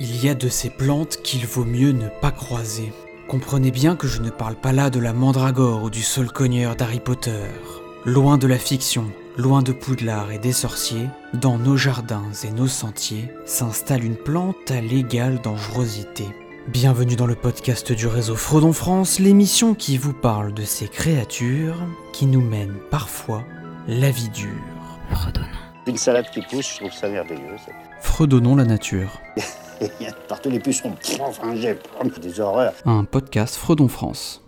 [0.00, 2.92] Il y a de ces plantes qu'il vaut mieux ne pas croiser.
[3.28, 6.98] Comprenez bien que je ne parle pas là de la mandragore ou du cogneur d'Harry
[6.98, 7.44] Potter.
[8.06, 12.68] Loin de la fiction, loin de Poudlard et des sorciers, dans nos jardins et nos
[12.68, 16.24] sentiers s'installe une plante à l'égale dangerosité.
[16.68, 21.76] Bienvenue dans le podcast du réseau Fredon France, l'émission qui vous parle de ces créatures
[22.14, 23.44] qui nous mènent parfois
[23.86, 24.98] la vie dure.
[25.10, 25.46] Fredonnons.
[25.86, 27.56] Une salade qui pousse, je trouve ça merveilleux.
[28.00, 29.20] Fredonnons la nature.
[30.28, 30.94] Partout les pucerons.
[31.20, 31.76] Enfin, j'ai
[32.20, 32.74] des horreurs.
[32.84, 34.42] Un podcast Fredon France.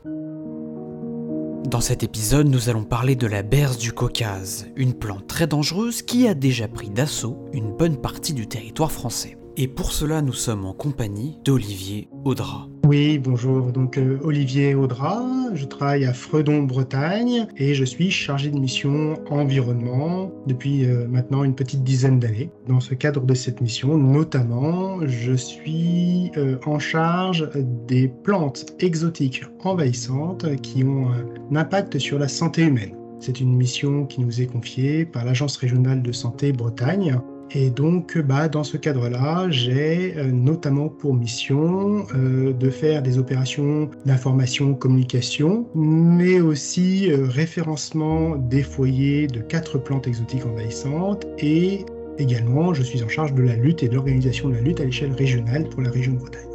[1.64, 6.02] Dans cet épisode, nous allons parler de la berce du Caucase, une plante très dangereuse
[6.02, 9.38] qui a déjà pris d'assaut une bonne partie du territoire français.
[9.56, 12.68] Et pour cela, nous sommes en compagnie d'Olivier Audra.
[12.84, 13.72] Oui, bonjour.
[13.72, 15.22] Donc euh, Olivier Audra,
[15.54, 21.44] je travaille à Fredon, Bretagne, et je suis chargé de mission environnement depuis euh, maintenant
[21.44, 22.50] une petite dizaine d'années.
[22.68, 27.48] Dans ce cadre de cette mission, notamment, je suis euh, en charge
[27.86, 32.94] des plantes exotiques envahissantes qui ont un impact sur la santé humaine.
[33.20, 37.18] C'est une mission qui nous est confiée par l'Agence régionale de santé Bretagne
[37.54, 43.16] et donc, bah, dans ce cadre-là, j'ai euh, notamment pour mission euh, de faire des
[43.18, 51.86] opérations d'information, communication, mais aussi euh, référencement des foyers de quatre plantes exotiques envahissantes et
[52.18, 54.84] également, je suis en charge de la lutte et de l'organisation de la lutte à
[54.84, 56.48] l'échelle régionale pour la région de Bretagne.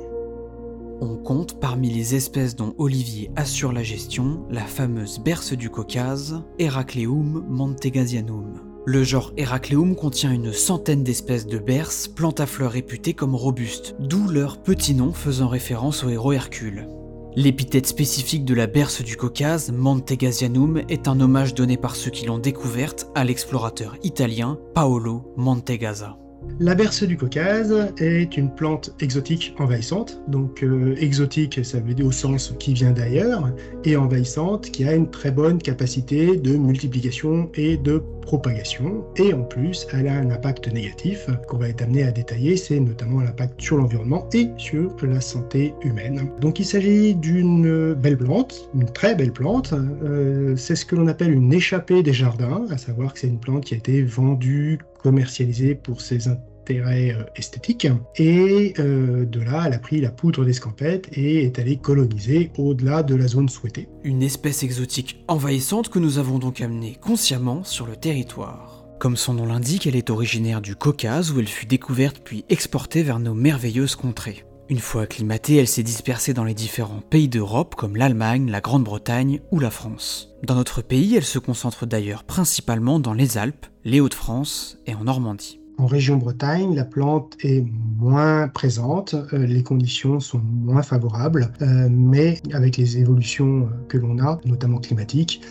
[1.02, 6.44] On compte parmi les espèces dont Olivier assure la gestion la fameuse berce du Caucase,
[6.60, 8.69] Heracleum montegasianum.
[8.92, 13.96] Le genre Heracleum contient une centaine d'espèces de berces, plantes à fleurs réputées comme robustes,
[14.00, 16.88] d'où leur petit nom faisant référence au héros Hercule.
[17.36, 22.26] L'épithète spécifique de la berce du Caucase, Montegasianum, est un hommage donné par ceux qui
[22.26, 26.18] l'ont découverte à l'explorateur italien Paolo Montegasa.
[26.60, 30.22] La berce du Caucase est une plante exotique envahissante.
[30.28, 33.50] Donc euh, exotique, ça veut dire au sens qui vient d'ailleurs,
[33.86, 39.06] et envahissante qui a une très bonne capacité de multiplication et de propagation.
[39.16, 42.80] Et en plus, elle a un impact négatif qu'on va être amené à détailler, c'est
[42.80, 46.30] notamment l'impact sur l'environnement et sur la santé humaine.
[46.42, 49.74] Donc il s'agit d'une belle plante, une très belle plante.
[50.04, 53.40] Euh, c'est ce que l'on appelle une échappée des jardins, à savoir que c'est une
[53.40, 57.88] plante qui a été vendue, commercialisée pour ses intérêts euh, esthétiques.
[58.16, 63.04] Et euh, de là, elle a pris la poudre d'escampette et est allée coloniser au-delà
[63.04, 63.88] de la zone souhaitée.
[64.04, 68.86] Une espèce exotique envahissante que nous avons donc amenée consciemment sur le territoire.
[69.00, 73.02] Comme son nom l'indique, elle est originaire du Caucase où elle fut découverte puis exportée
[73.02, 74.44] vers nos merveilleuses contrées.
[74.70, 79.42] Une fois acclimatée, elle s'est dispersée dans les différents pays d'Europe comme l'Allemagne, la Grande-Bretagne
[79.50, 80.30] ou la France.
[80.44, 85.06] Dans notre pays, elle se concentre d'ailleurs principalement dans les Alpes, les Hauts-de-France et en
[85.06, 85.60] Normandie.
[85.80, 87.64] En région Bretagne, la plante est
[87.98, 93.98] moins présente, euh, les conditions sont moins favorables, euh, mais avec les évolutions euh, que
[93.98, 95.42] l'on a, notamment climatiques,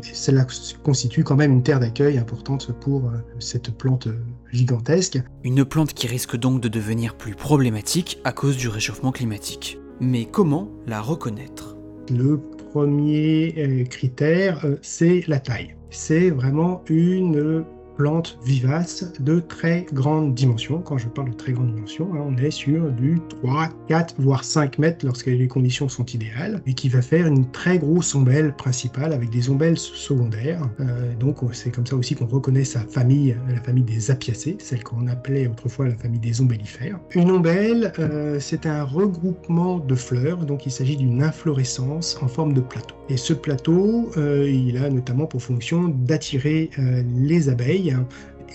[0.00, 0.46] cela
[0.82, 4.08] constitue quand même une terre d'accueil importante pour cette plante
[4.52, 5.20] gigantesque.
[5.44, 9.78] Une plante qui risque donc de devenir plus problématique à cause du réchauffement climatique.
[10.00, 11.76] Mais comment la reconnaître?
[12.10, 12.40] Le
[12.72, 15.76] premier critère, c'est la taille.
[15.90, 17.64] C'est vraiment une
[17.96, 20.80] plante vivace de très grande dimension.
[20.80, 24.44] Quand je parle de très grande dimension, hein, on est sur du 3, 4, voire
[24.44, 28.54] 5 mètres lorsque les conditions sont idéales, et qui va faire une très grosse ombelle
[28.54, 30.62] principale avec des ombelles secondaires.
[30.80, 34.82] Euh, donc c'est comme ça aussi qu'on reconnaît sa famille, la famille des apiacées, celle
[34.82, 36.98] qu'on appelait autrefois la famille des ombellifères.
[37.14, 42.52] Une ombelle, euh, c'est un regroupement de fleurs, donc il s'agit d'une inflorescence en forme
[42.52, 42.95] de plateau.
[43.08, 46.70] Et ce plateau, euh, il a notamment pour fonction d'attirer
[47.14, 47.96] les abeilles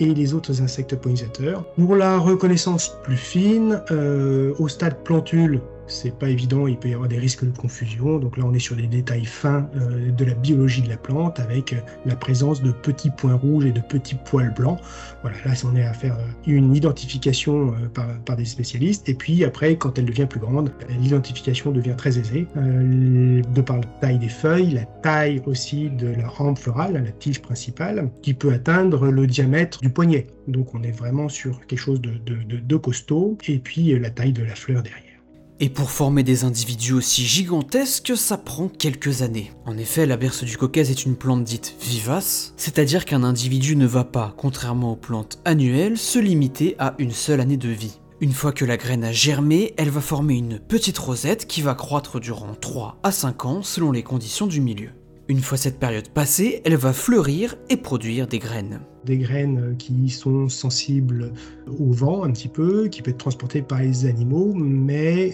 [0.00, 1.64] et les autres insectes pollinisateurs.
[1.76, 6.94] Pour la reconnaissance plus fine, euh, au stade plantule, c'est pas évident, il peut y
[6.94, 8.18] avoir des risques de confusion.
[8.18, 11.40] Donc là, on est sur des détails fins euh, de la biologie de la plante
[11.40, 11.76] avec euh,
[12.06, 14.78] la présence de petits points rouges et de petits poils blancs.
[15.22, 19.08] Voilà, là, on est à faire euh, une identification par, des spécialistes.
[19.08, 23.84] Et puis après, quand elle devient plus grande, l'identification devient très aisée de par la
[24.00, 28.52] taille des feuilles, la taille aussi de la rampe florale, la tige principale, qui peut
[28.52, 30.28] atteindre le diamètre du poignet.
[30.48, 33.36] Donc on est vraiment sur quelque chose de, de costaud.
[33.48, 35.11] Et puis la taille de la fleur derrière.
[35.64, 39.52] Et pour former des individus aussi gigantesques, ça prend quelques années.
[39.64, 43.86] En effet, la berce du Caucase est une plante dite vivace, c'est-à-dire qu'un individu ne
[43.86, 48.00] va pas, contrairement aux plantes annuelles, se limiter à une seule année de vie.
[48.20, 51.76] Une fois que la graine a germé, elle va former une petite rosette qui va
[51.76, 54.90] croître durant 3 à 5 ans selon les conditions du milieu.
[55.28, 58.80] Une fois cette période passée, elle va fleurir et produire des graines.
[59.04, 61.32] Des graines qui sont sensibles
[61.78, 65.32] au vent un petit peu, qui peuvent être transportées par les animaux, mais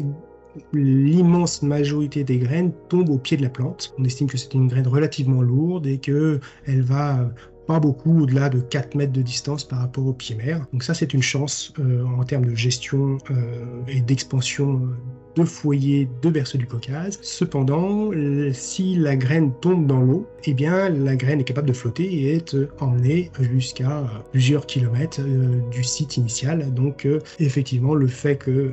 [0.72, 3.94] l'immense majorité des graines tombent au pied de la plante.
[3.98, 7.30] On estime que c'est une graine relativement lourde et qu'elle va
[7.68, 10.66] pas beaucoup au-delà de 4 mètres de distance par rapport au pied mère.
[10.72, 14.96] Donc ça c'est une chance euh, en termes de gestion euh, et d'expansion euh,
[15.36, 17.18] de foyers de berceau du Caucase.
[17.20, 18.10] Cependant,
[18.52, 22.34] si la graine tombe dans l'eau, eh bien la graine est capable de flotter et
[22.34, 25.20] est emmenée jusqu'à plusieurs kilomètres
[25.70, 26.72] du site initial.
[26.74, 27.06] Donc
[27.38, 28.72] effectivement, le fait que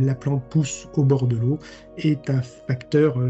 [0.00, 1.60] la plante pousse au bord de l'eau
[1.96, 3.22] est un facteur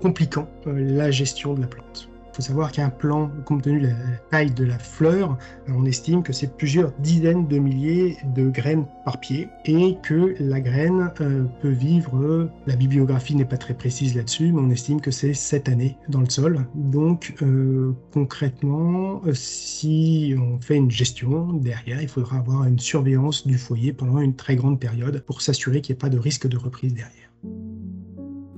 [0.00, 2.11] compliquant la gestion de la plante.
[2.32, 3.94] Il faut savoir qu'un plan, compte tenu de la
[4.30, 5.36] taille de la fleur,
[5.68, 10.60] on estime que c'est plusieurs dizaines de milliers de graines par pied et que la
[10.60, 15.10] graine euh, peut vivre, la bibliographie n'est pas très précise là-dessus, mais on estime que
[15.10, 16.64] c'est 7 années dans le sol.
[16.74, 23.58] Donc euh, concrètement, si on fait une gestion derrière, il faudra avoir une surveillance du
[23.58, 26.56] foyer pendant une très grande période pour s'assurer qu'il n'y ait pas de risque de
[26.56, 27.31] reprise derrière.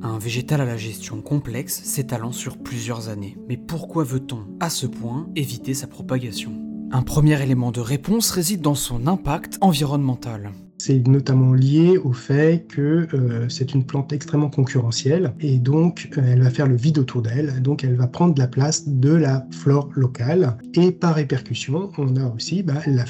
[0.05, 3.39] Un végétal à la gestion complexe s'étalant sur plusieurs années.
[3.49, 6.53] Mais pourquoi veut-on, à ce point, éviter sa propagation?
[6.93, 10.53] Un premier élément de réponse réside dans son impact environnemental.
[10.77, 16.23] C'est notamment lié au fait que euh, c'est une plante extrêmement concurrentielle et donc euh,
[16.23, 19.47] elle va faire le vide autour d'elle, donc elle va prendre la place de la
[19.53, 23.07] flore locale et par répercussion on a aussi bah, la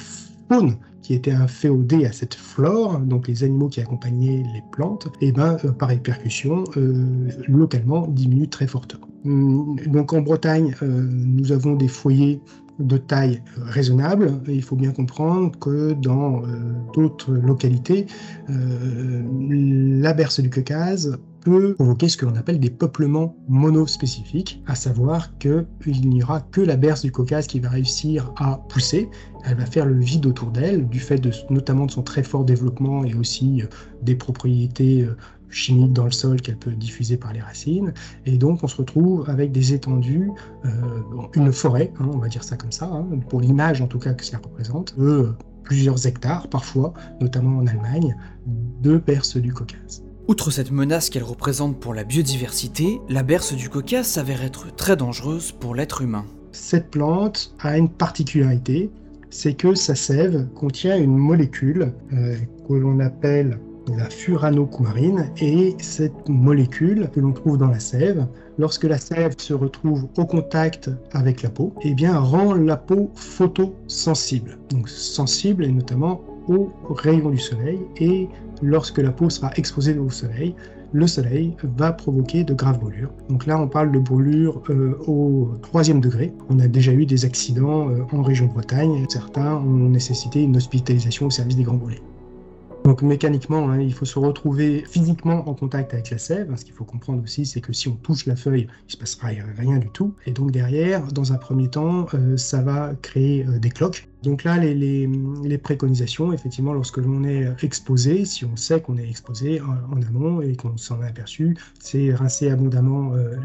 [0.48, 5.06] faune qui était un féodé à cette flore, donc les animaux qui accompagnaient les plantes,
[5.20, 9.06] et eh ben euh, par répercussion, euh, localement diminue très fortement.
[9.26, 12.40] Hum, donc en Bretagne, euh, nous avons des foyers
[12.78, 14.32] de taille raisonnable.
[14.48, 16.42] il faut bien comprendre que dans
[16.92, 18.06] d'autres localités,
[18.48, 25.36] la berce du Caucase peut provoquer ce que l'on appelle des peuplements monospécifiques, à savoir
[25.38, 25.66] qu'il
[26.08, 29.08] n'y aura que la berce du Caucase qui va réussir à pousser.
[29.44, 32.44] Elle va faire le vide autour d'elle, du fait de, notamment de son très fort
[32.44, 33.66] développement et aussi euh,
[34.02, 35.16] des propriétés euh,
[35.50, 37.92] chimiques dans le sol qu'elle peut diffuser par les racines.
[38.24, 40.30] Et donc on se retrouve avec des étendues,
[40.64, 40.70] euh,
[41.34, 44.14] une forêt, hein, on va dire ça comme ça, hein, pour l'image en tout cas
[44.14, 48.16] que ça représente, de plusieurs hectares parfois, notamment en Allemagne,
[48.82, 50.03] de berces du Caucase.
[50.26, 54.96] Outre cette menace qu'elle représente pour la biodiversité, la berce du Caucase s'avère être très
[54.96, 56.24] dangereuse pour l'être humain.
[56.50, 58.90] Cette plante a une particularité,
[59.28, 62.36] c'est que sa sève contient une molécule euh,
[62.66, 63.58] que l'on appelle
[63.94, 68.26] la furanocoumarine et cette molécule que l'on trouve dans la sève,
[68.56, 74.58] lorsque la sève se retrouve au contact avec la peau, eh rend la peau photosensible.
[74.70, 78.28] Donc sensible et notamment aux rayons du soleil et
[78.62, 80.54] lorsque la peau sera exposée au soleil,
[80.94, 83.10] le soleil va provoquer de graves brûlures.
[83.28, 86.32] Donc là, on parle de brûlures euh, au troisième degré.
[86.48, 89.04] On a déjà eu des accidents euh, en région Bretagne.
[89.08, 92.02] Certains ont nécessité une hospitalisation au service des grands brûlés.
[92.84, 96.54] Donc mécaniquement, hein, il faut se retrouver physiquement en contact avec la sève.
[96.54, 98.96] Ce qu'il faut comprendre aussi, c'est que si on touche la feuille, il ne se
[98.96, 100.14] passera rien du tout.
[100.26, 104.58] Et donc derrière, dans un premier temps, euh, ça va créer des cloques donc là,
[104.58, 110.40] les, préconisations, effectivement, lorsque l'on est exposé, si on sait qu'on est exposé en, amont
[110.40, 113.36] et qu'on s'en est aperçu, c'est rincer abondamment euh,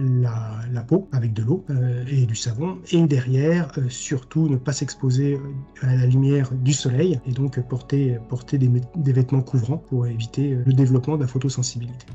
[0.71, 2.77] la, peau avec de l'eau euh, et du savon.
[2.91, 5.37] Et derrière, euh, surtout, ne pas s'exposer
[5.81, 10.73] à la lumière du soleil et donc porter, porter des vêtements couvrants pour éviter le
[10.73, 12.05] développement de la photosensibilité.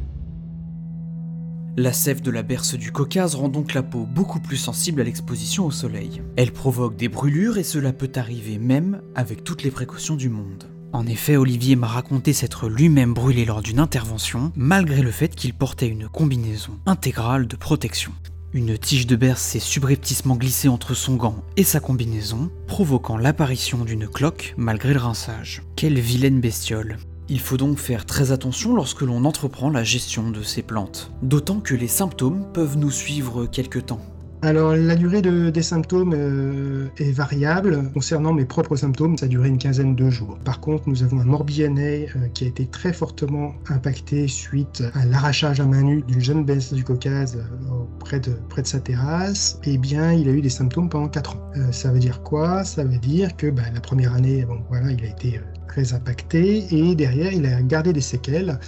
[1.76, 5.04] La sève de la berce du Caucase rend donc la peau beaucoup plus sensible à
[5.04, 6.22] l'exposition au soleil.
[6.36, 10.70] Elle provoque des brûlures et cela peut arriver même avec toutes les précautions du monde.
[10.92, 15.52] En effet, Olivier m'a raconté s'être lui-même brûlé lors d'une intervention, malgré le fait qu'il
[15.52, 18.12] portait une combinaison intégrale de protection.
[18.52, 23.84] Une tige de berce s'est subrepticement glissée entre son gant et sa combinaison, provoquant l'apparition
[23.84, 25.62] d'une cloque malgré le rinçage.
[25.74, 30.42] Quelle vilaine bestiole il faut donc faire très attention lorsque l'on entreprend la gestion de
[30.42, 34.00] ces plantes, d'autant que les symptômes peuvent nous suivre quelque temps.
[34.44, 37.90] Alors la durée des symptômes euh, est variable.
[37.94, 40.38] Concernant mes propres symptômes, ça a duré une quinzaine de jours.
[40.44, 45.06] Par contre, nous avons un morbihanais euh, qui a été très fortement impacté suite à
[45.06, 49.58] l'arrachage à main nue d'une jeune baisse du Caucase euh, près, de, sa terrasse.
[49.64, 51.50] Eh bien, il a eu des symptômes pendant 4 ans.
[51.70, 52.64] ça veut dire quoi?
[52.64, 55.40] Ça veut dire que bah, la première année, bon, voilà, il a été
[55.74, 58.60] très impacté et derrière, il a gardé des séquelles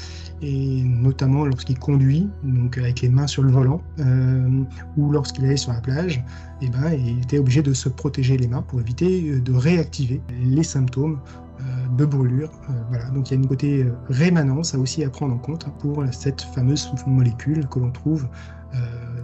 [0.42, 4.64] et notamment lorsqu'il conduit, donc avec les mains sur le volant, euh,
[4.96, 6.16] ou lorsqu'il allait sur la plage,
[6.60, 9.52] et eh ben, il était obligé de se protéger les mains pour éviter euh, de
[9.52, 11.20] réactiver les symptômes
[11.60, 11.62] euh,
[11.96, 12.50] de brûlure.
[12.88, 13.08] voilà.
[13.10, 16.42] Donc il y a une côté rémanence à aussi à prendre en compte pour cette
[16.42, 18.28] fameuse molécule que l'on trouve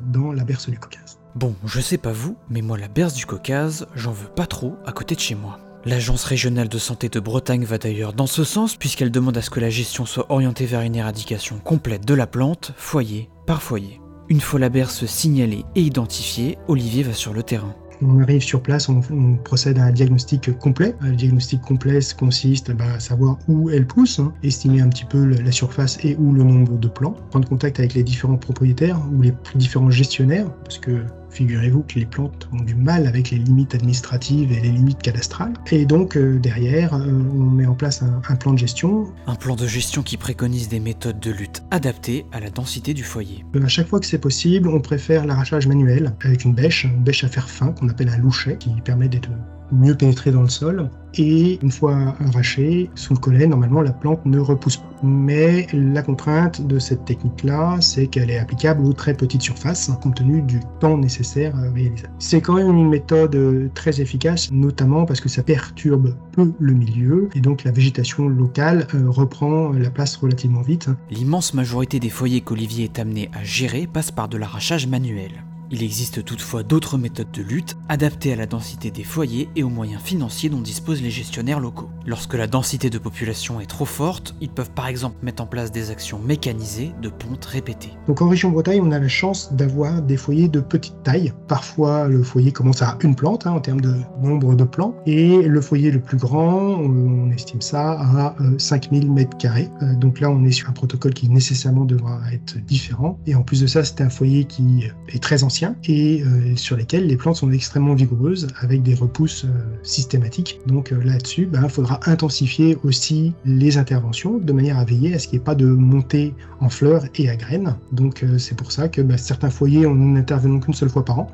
[0.06, 1.18] dans la berce du Caucase.
[1.34, 4.76] Bon, je sais pas vous, mais moi la berce du Caucase, j'en veux pas trop
[4.86, 5.58] à côté de chez moi.
[5.84, 9.50] L'Agence régionale de santé de Bretagne va d'ailleurs dans ce sens puisqu'elle demande à ce
[9.50, 14.00] que la gestion soit orientée vers une éradication complète de la plante, foyer par foyer.
[14.28, 17.74] Une fois la berce signalée et identifiée, Olivier va sur le terrain.
[18.00, 19.00] On arrive sur place, on,
[19.44, 20.94] procède à un diagnostic complet.
[21.00, 25.24] Le diagnostic complet consiste bah, à savoir où elle pousse, hein, estimer un petit peu
[25.24, 29.22] la surface et où le nombre de plants, prendre contact avec les différents propriétaires ou
[29.22, 33.74] les différents gestionnaires, parce que Figurez-vous que les plantes ont du mal avec les limites
[33.74, 35.54] administratives et les limites cadastrales.
[35.70, 39.10] Et donc euh, derrière, euh, on met en place un, plan de gestion.
[39.26, 43.02] Un plan de gestion qui préconise des méthodes de lutte adaptées à la densité du
[43.02, 43.44] foyer.
[43.56, 47.02] Euh, à chaque fois que c'est possible, on préfère l'arrachage manuel avec une bêche, une
[47.02, 49.30] bêche à fer fin qu'on appelle un louchet, qui permet d'être
[49.72, 50.90] mieux pénétrer dans le sol.
[51.14, 54.84] Et une fois arraché, sous le collet, normalement la plante ne repousse pas.
[55.02, 60.14] Mais la contrainte de cette technique-là, c'est qu'elle est applicable aux très petites surfaces, compte
[60.16, 62.06] tenu du temps nécessaire à réaliser.
[62.18, 67.28] C'est quand même une méthode très efficace, notamment parce que ça perturbe peu le milieu,
[67.34, 70.88] et donc la végétation locale euh, reprend la place relativement vite.
[71.10, 75.32] L'immense majorité des foyers qu'Olivier est amené à gérer passe par de l'arrachage manuel.
[75.74, 79.70] Il existe toutefois d'autres méthodes de lutte adaptées à la densité des foyers et aux
[79.70, 81.88] moyens financiers dont disposent les gestionnaires locaux.
[82.06, 85.70] Lorsque la densité de population est trop forte, ils peuvent par exemple mettre en place
[85.70, 87.92] des actions mécanisées de pontes répétées.
[88.06, 91.32] Donc en région Bretagne, on a la chance d'avoir des foyers de petite taille.
[91.48, 95.42] Parfois, le foyer commence à une plante hein, en termes de nombre de plants, et
[95.42, 99.68] le foyer le plus grand, on estime ça à 5000 euh, m2.
[99.82, 103.18] Euh, donc là, on est sur un protocole qui nécessairement devra être différent.
[103.26, 106.76] Et en plus de ça, c'est un foyer qui est très ancien et euh, sur
[106.76, 109.48] lesquels les plantes sont extrêmement vigoureuses avec des repousses euh,
[109.82, 110.60] systématiques.
[110.66, 115.18] Donc euh, là-dessus, il ben, faudra intensifier aussi les interventions de manière à veiller à
[115.18, 117.76] ce qu'il n'y ait pas de montée en fleurs et à graines.
[117.92, 121.30] Donc c'est pour ça que ben, certains foyers, on n'intervenons qu'une seule fois par an.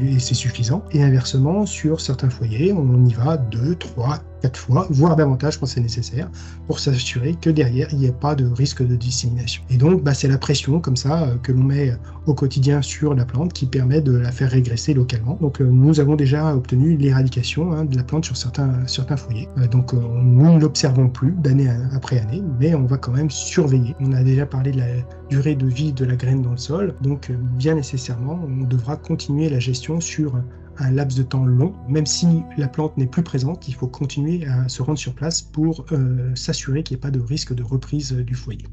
[0.00, 0.82] et c'est suffisant.
[0.92, 5.66] Et inversement, sur certains foyers, on y va deux, trois, quatre fois, voire davantage quand
[5.66, 6.28] c'est nécessaire,
[6.66, 9.62] pour s'assurer que derrière, il n'y ait pas de risque de dissémination.
[9.70, 11.96] Et donc, bah, c'est la pression comme ça euh, que l'on met
[12.26, 15.38] au quotidien sur la plante qui permet de la faire régresser localement.
[15.40, 19.48] Donc, euh, nous avons déjà obtenu l'éradication hein, de la plante sur certains, certains foyers.
[19.58, 23.94] Euh, donc, nous ne l'observons plus d'année après année, mais on va quand même surveiller.
[24.00, 24.86] On a déjà parlé de la
[25.30, 29.48] durée de vie de la graine dans le sol, donc bien nécessairement, on devra continuer
[29.48, 30.34] la gestion sur
[30.82, 31.74] un laps de temps long.
[31.88, 35.42] Même si la plante n'est plus présente, il faut continuer à se rendre sur place
[35.42, 38.66] pour euh, s'assurer qu'il n'y ait pas de risque de reprise du foyer.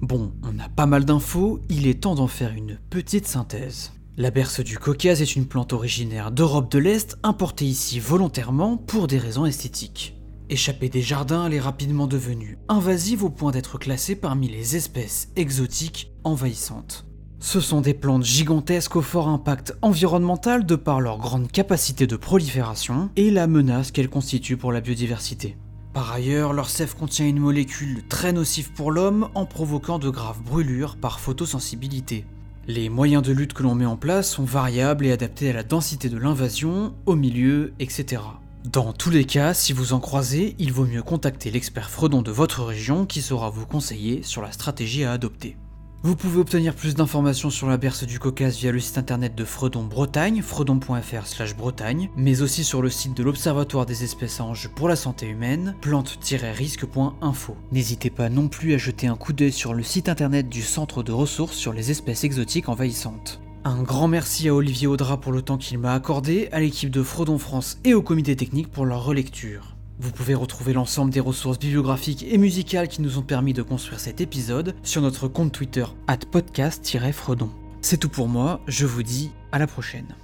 [0.00, 3.92] Bon, on a pas mal d'infos, il est temps d'en faire une petite synthèse.
[4.18, 9.06] La berce du Caucase est une plante originaire d'Europe de l'Est, importée ici volontairement pour
[9.06, 10.16] des raisons esthétiques.
[10.48, 15.28] Échappée des jardins, elle est rapidement devenue invasive au point d'être classée parmi les espèces
[15.34, 17.05] exotiques envahissantes.
[17.38, 22.16] Ce sont des plantes gigantesques au fort impact environnemental de par leur grande capacité de
[22.16, 25.56] prolifération et la menace qu'elles constituent pour la biodiversité.
[25.92, 30.42] Par ailleurs, leur sève contient une molécule très nocive pour l'homme en provoquant de graves
[30.42, 32.24] brûlures par photosensibilité.
[32.68, 35.62] Les moyens de lutte que l'on met en place sont variables et adaptés à la
[35.62, 38.22] densité de l'invasion, au milieu, etc.
[38.64, 42.32] Dans tous les cas, si vous en croisez, il vaut mieux contacter l'expert Fredon de
[42.32, 45.56] votre région qui saura vous conseiller sur la stratégie à adopter.
[46.02, 49.44] Vous pouvez obtenir plus d'informations sur la berce du Caucase via le site internet de
[49.44, 54.68] Fredon Bretagne, fredon.fr Bretagne, mais aussi sur le site de l'Observatoire des espèces à enjeux
[54.68, 57.56] pour la santé humaine, plante-risque.info.
[57.72, 61.02] N'hésitez pas non plus à jeter un coup d'œil sur le site internet du Centre
[61.02, 63.40] de ressources sur les espèces exotiques envahissantes.
[63.64, 67.02] Un grand merci à Olivier Audra pour le temps qu'il m'a accordé, à l'équipe de
[67.02, 69.75] Fredon France et au comité technique pour leur relecture.
[69.98, 73.98] Vous pouvez retrouver l'ensemble des ressources bibliographiques et musicales qui nous ont permis de construire
[73.98, 77.50] cet épisode sur notre compte Twitter at podcast-fredon.
[77.80, 80.14] C'est tout pour moi, je vous dis à la prochaine.